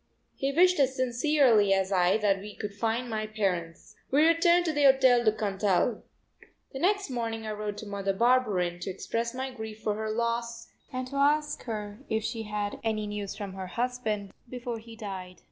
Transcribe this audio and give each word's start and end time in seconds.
He 0.35 0.51
wished 0.51 0.79
as 0.79 0.95
sincerely 0.95 1.73
as 1.75 1.91
I 1.91 2.17
that 2.17 2.39
we 2.39 2.55
could 2.55 2.73
find 2.73 3.07
my 3.07 3.27
parents. 3.27 3.95
We 4.09 4.25
returned 4.25 4.65
to 4.65 4.73
the 4.73 4.85
Hotel 4.85 5.23
du 5.23 5.31
Cantal. 5.31 6.01
The 6.73 6.79
next 6.79 7.11
morning 7.11 7.45
I 7.45 7.51
wrote 7.51 7.77
to 7.77 7.85
Mother 7.85 8.11
Barberin 8.11 8.79
to 8.79 8.89
express 8.89 9.35
my 9.35 9.51
grief 9.51 9.79
for 9.83 9.93
her 9.93 10.09
loss 10.09 10.71
and 10.91 11.05
to 11.09 11.17
ask 11.17 11.61
her 11.65 11.99
if 12.09 12.23
she 12.23 12.41
had 12.41 12.73
had 12.73 12.81
any 12.83 13.05
news 13.05 13.35
from 13.35 13.53
her 13.53 13.67
husband 13.67 14.31
before 14.49 14.79
he 14.79 14.95
died. 14.95 15.35